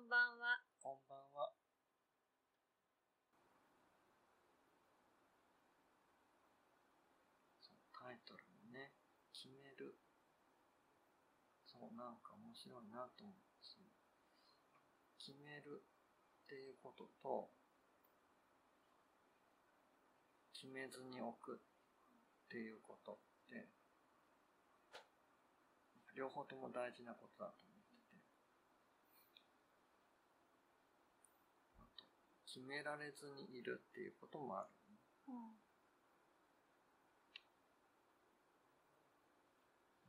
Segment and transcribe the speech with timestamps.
[0.00, 0.64] んばんは。
[0.80, 1.52] こんばんは。
[7.60, 8.92] そう、タイトルもね、
[9.32, 9.94] 決める。
[11.66, 13.40] そう、なんか面白いなと思って、
[15.20, 15.84] 決める
[16.44, 17.50] っていうことと、
[20.54, 23.16] 決めずに置くっていうことっ
[23.48, 23.68] て、
[26.16, 28.16] 両方とも大事なことだと思ってて、
[31.78, 32.04] あと、
[32.52, 34.98] 決められずにいるっていうこともある、ね。
[35.28, 35.54] うん。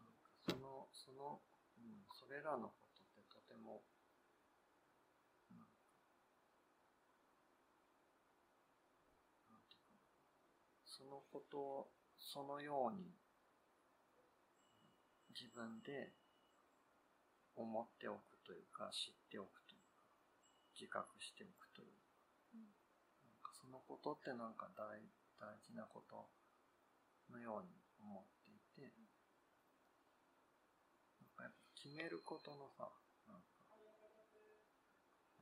[0.01, 1.39] なんかその、その、
[1.77, 3.83] うん、それらのことってとても、
[5.53, 5.69] なん、
[9.53, 10.01] なんていうか、
[10.85, 13.13] そのことをそのように
[15.29, 16.11] 自分で
[17.55, 20.01] 思っておくというか、知っておくというか、
[20.73, 22.10] 自覚しておくという、か
[23.61, 24.99] そのことってなんか大
[25.41, 26.29] 大事なこと
[27.33, 28.93] のように思っていて、
[31.17, 32.85] なんかやっぱ決めることのさ、
[33.25, 33.65] なんか、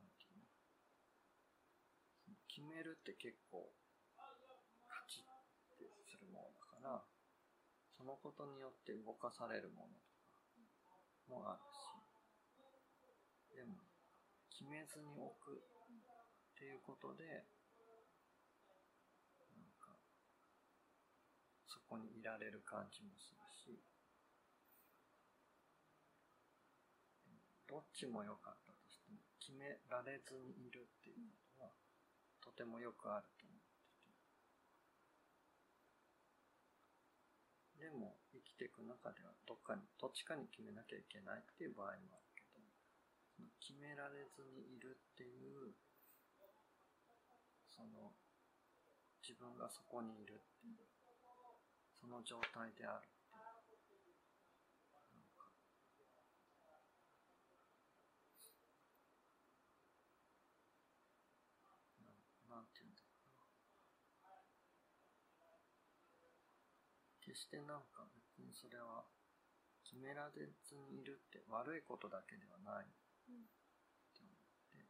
[0.00, 0.48] んていうの
[2.48, 3.68] 決めるって結構、
[4.88, 5.28] カチッ
[5.76, 7.04] てするものだから、
[7.92, 11.92] そのことによって動かされるものとかもあるし、
[13.52, 13.84] でも、
[14.48, 15.60] 決めずに置く
[16.60, 17.24] っていうことで、
[19.56, 19.96] なんか、
[21.64, 23.80] そこにいられる感じもするし、
[27.64, 31.72] どっちも良かったとしても、決められずにいるっていうことは、
[32.44, 33.64] とてもよくあると思っ
[37.80, 37.88] てて。
[37.88, 42.60] でも、生きていく中では、どっかに、どっちかに決めなきゃいけないっていう場合もあるけど、
[43.32, 45.72] その決められずにいるっていう、
[47.80, 48.12] その、
[49.24, 50.84] 自分がそこにいるっていう、
[51.98, 53.08] その状態であるっ
[53.88, 54.20] ていう、
[55.16, 55.48] なんか、
[62.04, 63.48] なんなんていうんだろうな。
[67.24, 69.06] 決してなんか別にそれは
[69.84, 72.86] 決められずにいるって悪いことだけではない
[73.28, 73.36] うん。
[73.36, 73.46] っ
[74.12, 74.36] て思っ
[74.70, 74.86] て、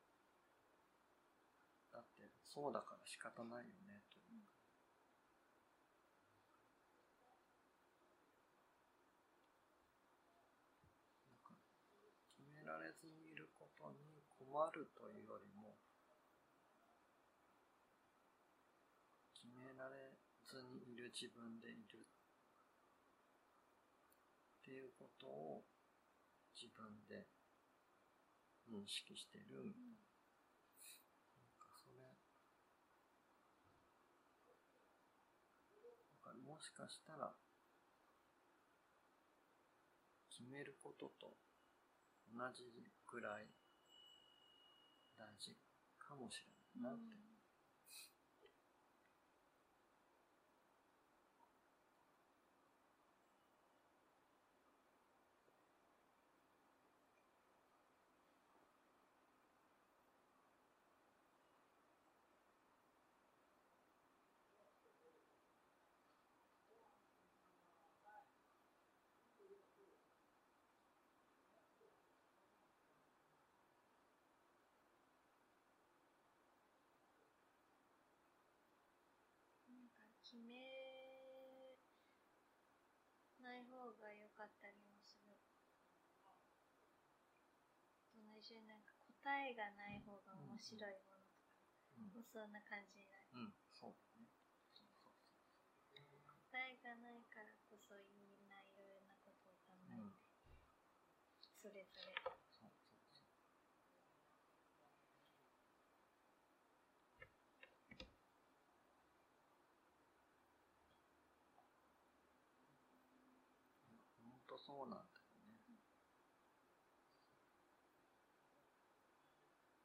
[1.93, 4.59] だってそうだから仕方ないよね、というか。
[11.31, 11.55] なんか
[12.35, 15.79] 決められずにいることに困るというよりも、
[19.33, 22.11] 決められずにいる自分でいるっ
[24.65, 25.63] ていうことを
[26.53, 27.31] 自分で
[28.69, 30.11] 認識してるみたいな
[31.59, 31.89] かそ
[35.81, 37.33] れ、なんかもしかしたら、
[40.29, 41.39] 決めることと
[42.37, 42.65] 同じ
[43.11, 43.49] ぐらい
[45.17, 45.57] 大事
[45.99, 46.45] かもし
[46.77, 47.31] れないなって。
[79.71, 80.59] うんか決め
[83.41, 85.37] ない方が良かったりもする。
[88.11, 91.53] と同じでなんか答えがない方が面白いものとか、
[91.99, 93.29] うんそんな感じになる。
[93.35, 94.27] うん、そうだね。
[96.51, 100.15] 答えがないからこそみんないろいろなことを考えて、うん
[101.61, 102.15] それぞれ。
[102.25, 103.31] そうそうそう。
[114.25, 115.81] ほんとそうなんだよね。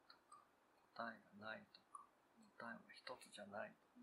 [0.10, 0.42] とか、
[0.96, 2.10] 答えがないとか、
[2.58, 4.02] 答えは一つじゃないとか、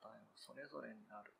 [0.00, 1.32] 答えはそれぞれにある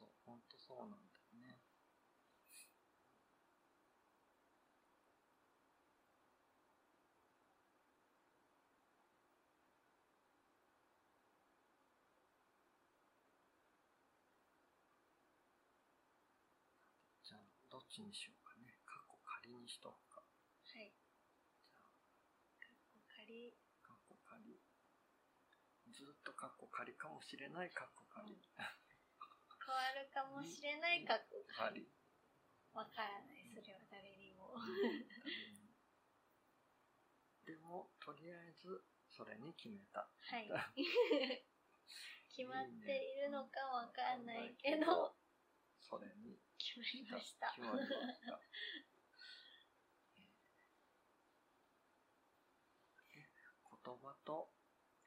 [0.00, 1.60] そう、ほんとそうなんだよね。
[17.22, 18.80] じゃあ、どっちにしようかね。
[18.86, 20.24] 過去仮にしとくか。
[20.64, 20.94] はい。
[21.68, 21.92] じゃあ、
[22.58, 23.52] 過去仮。
[23.82, 24.62] 過去仮。
[25.92, 28.40] ずっと過去仮かもしれない過去仮。
[29.70, 31.86] わるかもしれないかっこ仮。
[31.86, 31.92] 仮。
[32.72, 34.54] わからない、それは誰にも。
[37.46, 40.08] でも、とりあえず、それに決めた。
[40.20, 40.50] はい。
[42.30, 45.16] 決まっているのかわかんないけど、
[45.80, 47.52] それに決まりました。
[47.56, 48.40] 決まりました。
[53.82, 54.52] 言葉と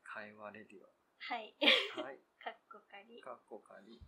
[0.03, 0.79] 会話レディ
[1.19, 1.55] はい。
[1.97, 2.01] オ。
[2.01, 2.19] はい。
[2.41, 3.21] かっこ仮。
[3.21, 4.01] かっこ仮。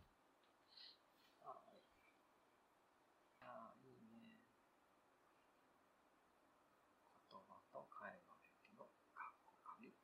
[1.40, 1.84] はい。
[3.40, 4.42] ああ、いいね。
[7.30, 8.86] 言葉と会話レディオ。
[9.14, 9.96] かっこ仮。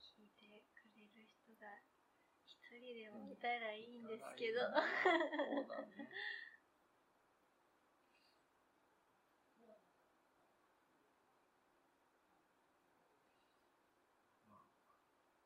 [0.00, 1.66] 聞いてくれる人が
[2.46, 4.60] 一人でもいたらいいんですけど。
[5.42, 6.08] そうだね。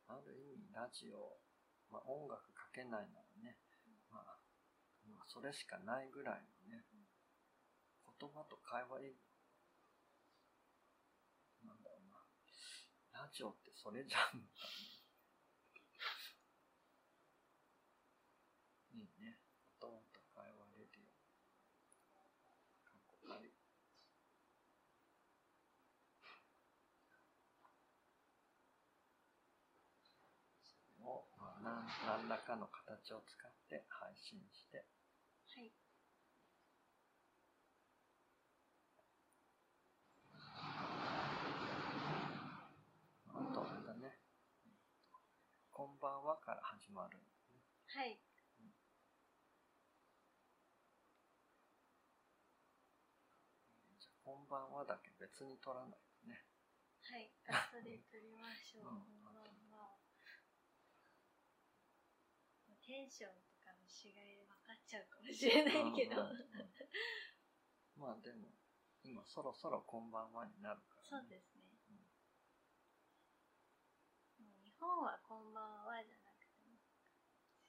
[0.09, 1.41] あ、る意味ラジオ、
[1.91, 3.57] まあ、音楽かけないならね、
[4.11, 4.39] まあ、
[5.09, 6.85] まあ、それしかないぐらいのね、
[8.21, 9.15] 言葉と会話で、
[11.65, 14.45] なんだろうな、ラジオってそれじゃん。
[18.93, 19.39] いいね。
[19.81, 21.11] 言葉と会話レディオ。
[22.85, 23.51] かっこ仮。
[30.63, 34.85] それを、まあ、なん何らかの形を使って配信して、
[35.55, 35.73] はい。
[43.29, 44.19] あとあれだね。
[45.71, 47.25] こんばんはから始まるね。
[47.87, 48.21] はい。
[53.99, 56.45] じゃあこんばんはだけ別に取らないとね。
[57.03, 57.31] はい。
[57.49, 58.83] 後で撮りましょう。
[58.83, 59.70] うんこんばんは。
[62.91, 66.27] テンションとかの違いで分かっちゃうかもしれないけど。
[67.95, 68.51] まあでも、
[69.05, 71.63] 今そろそろこんばんはになるから、そうですね。
[74.41, 76.81] もう日本はこんばんはじゃなくても、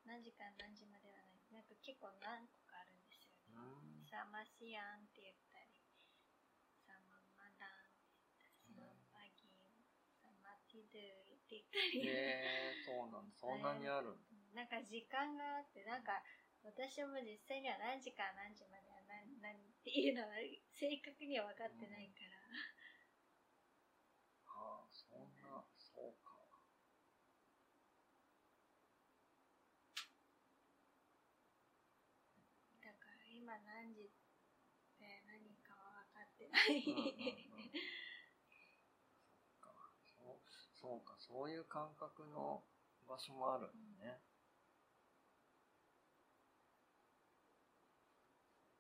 [0.05, 3.65] 何時から何時までは何、なんか結構何個かあるんですよね。
[4.05, 5.73] サマシアンって言ったり、
[6.85, 9.57] サママランって言ったり、サマパギン、
[10.21, 13.41] サマティドゥって言ったり、へえー、そうなんだ。
[13.41, 14.21] そんなにある。
[14.53, 16.21] なんか時間があって、なんか
[16.61, 20.37] 私も実際には何時から何時までは何何っていうのは
[20.77, 22.37] 正確には分かってないから、
[24.47, 26.37] ああ、そんな、そうか。
[32.83, 34.11] だから今何時っ
[34.99, 36.05] て何かは
[40.75, 42.63] そうか、そういう感覚の
[43.07, 44.21] 場所もあるんだね。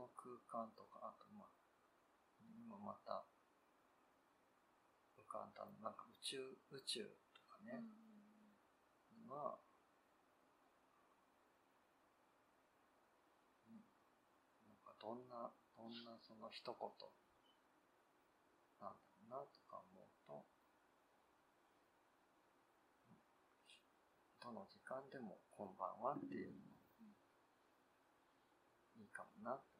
[0.00, 1.48] の空間とか、あとまあ、
[2.56, 3.26] 今また
[5.16, 6.36] 浮かんだの、なんか宇宙、
[6.72, 7.04] 宇宙
[7.34, 7.84] とかね、
[9.28, 9.60] は、
[13.68, 13.76] うん
[14.66, 16.80] なんかどんな、どんなその一言
[18.80, 20.44] なんだろうなとか思うと、
[23.08, 23.16] うん
[24.40, 26.64] どの時間でもこんばんはっていうのも
[28.96, 29.79] いいかもなって。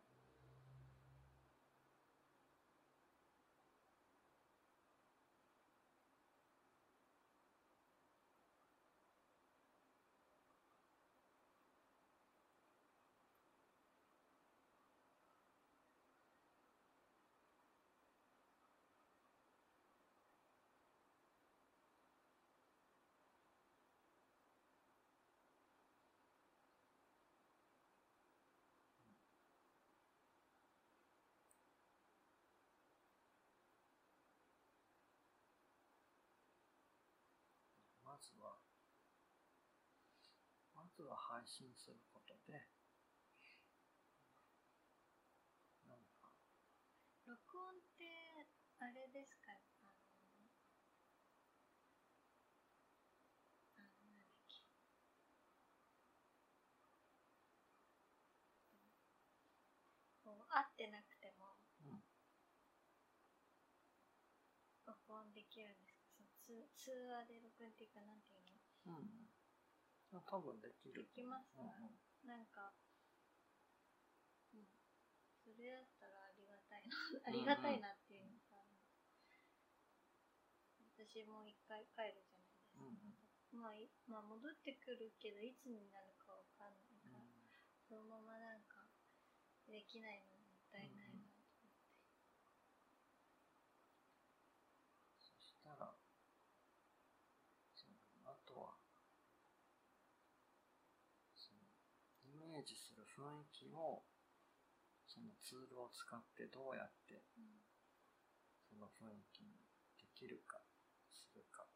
[38.21, 38.57] ずは、
[40.75, 42.53] まずは配信することで、
[45.89, 46.31] なんか、
[47.27, 48.05] 録音って
[48.79, 49.53] あれですか？
[49.53, 49.91] あの
[53.77, 54.63] あのなんだっけ？
[60.25, 62.03] こう会ってなくてもうん、
[64.87, 65.90] 録音できるんです
[66.51, 68.51] 通通話で録音っていうかなんていう
[68.91, 68.99] の？
[68.99, 70.23] うん。
[70.27, 71.07] 多分できる。
[71.07, 72.27] できますうんうん。
[72.27, 72.75] なんか、
[74.53, 74.67] うん、
[75.39, 76.91] それだったらありがたいな、
[77.25, 78.67] ありがたいなっていうのか、
[80.99, 82.83] 私も一回帰るじゃないですか。
[82.83, 87.19] うんまあ、いまあ、戻ってくるけど、いつになるかわかんないから、
[87.89, 88.87] そのままなんか、
[89.67, 91.71] できないのもったいないなと思って。
[95.19, 95.95] そしたら、
[97.75, 98.79] そうあとは、
[101.35, 101.67] その、
[102.23, 104.05] イメージする雰囲気を、
[105.07, 107.61] そのツールを使ってどうやってうん
[108.71, 109.59] その雰囲気に
[109.99, 110.63] できるか、
[111.13, 111.67] するか。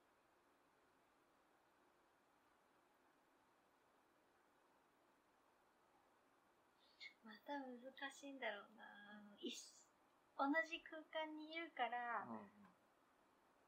[7.25, 7.81] また難
[8.13, 8.85] しいんだろうな。
[10.37, 12.75] 同じ空間にいるから、うんうん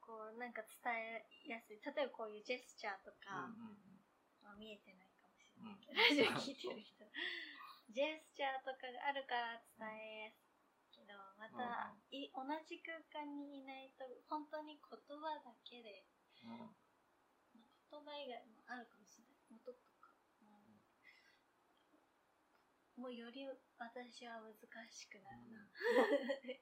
[0.00, 1.80] こうなんか伝えやすい。
[1.84, 3.76] 例えばこういうジェスチャーとか、うんうん
[4.40, 5.05] まあ、見えてない
[5.58, 7.04] うんど、ラジオ聞いてる人。
[7.90, 9.88] ジェスチャーとかがあるから伝
[10.28, 10.34] え
[10.92, 16.04] けど、また、い同じ空間にいないと、本当に言葉だけで、
[16.42, 16.76] うんまあ
[17.90, 19.36] 言葉以外もあるかもしれない。
[19.50, 20.10] 音とか。
[20.40, 20.80] うん
[22.96, 23.46] もうより
[23.78, 24.54] 私は難
[24.90, 25.68] しくなるな。
[26.44, 26.60] 伝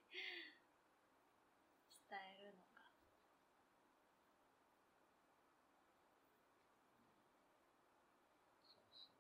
[2.39, 2.83] えるのが。
[8.69, 9.15] そうそう。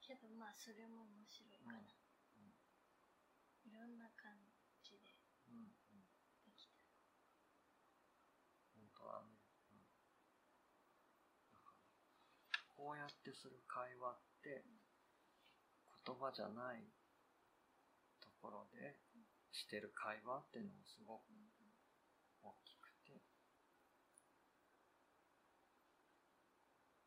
[0.00, 1.78] けどまあそれも面白いかな。
[1.78, 2.50] だから、
[3.62, 4.34] いろんな感
[4.82, 5.14] じで
[5.46, 6.02] うんうん。
[6.44, 6.82] できた。
[8.74, 9.38] 本当はね、
[9.70, 9.86] うん。
[11.54, 14.66] だから、こうやってする会話って、
[16.08, 16.82] 言葉じゃない
[18.18, 18.98] ところで
[19.52, 21.30] してる会話っていうのもすごく
[22.42, 23.20] 大きくて、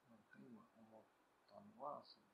[0.10, 1.04] なんか今思っ
[1.50, 2.30] たのは、その、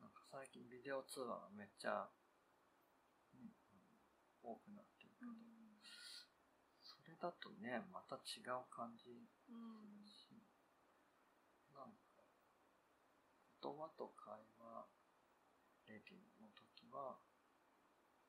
[0.00, 2.10] なんか最近ビデオ通話がめっちゃ、
[3.38, 3.54] ね、
[4.42, 5.30] 多くなってるけど、
[6.82, 9.30] それだとね、また違う感じ。
[9.46, 10.02] うん。
[10.02, 10.34] し、
[11.70, 12.26] なんか、
[13.62, 14.90] 言葉と会話、
[15.86, 17.14] レディの時は、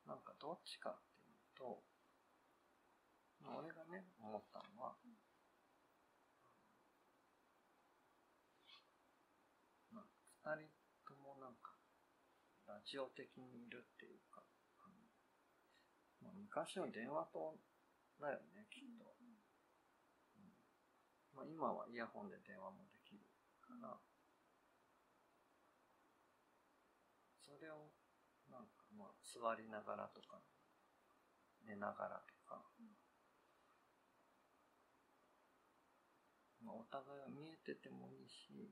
[0.05, 1.81] なんかどっちかっていうと、
[3.41, 5.17] まあ俺がね、思ったのは、うん。
[9.97, 10.74] なんか、
[12.85, 14.45] ラジオ的にいるっていうか、
[16.21, 17.57] まあ、昔の電話と、
[18.21, 19.09] だよね、きっと。
[19.09, 19.41] うん
[21.33, 23.25] まあ、今はイヤホンで電話もできる
[23.65, 23.97] から、
[27.41, 27.89] それを、
[28.53, 30.37] なんか、まあ、座りながらとか、
[31.65, 32.61] 寝ながらとか、
[36.61, 38.69] まあ、お互いが見えててもいいし、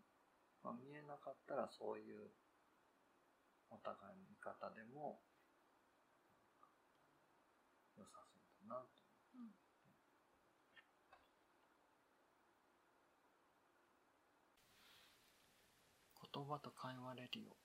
[0.61, 2.29] まあ、見えなかったらそういう、
[3.73, 5.19] お互いの見方でも、
[7.97, 8.87] 良さそうだなと
[9.35, 9.51] うん
[16.33, 17.55] 言葉と会話レディオ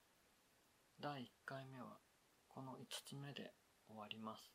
[1.00, 1.98] 第1回目は
[2.48, 3.52] この5つ目で
[3.86, 4.50] 終わります。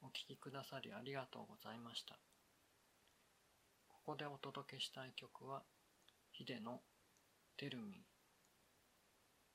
[0.00, 2.20] お聴きくださりありがとうございました。
[3.88, 5.62] ここでお届けしたい曲は、
[6.30, 6.82] ヒデの
[7.56, 8.17] テルミー。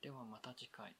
[0.04, 0.94] ではまた次回。